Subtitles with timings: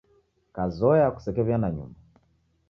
[0.55, 1.95] Kazoya kusekew'uya nanyuma.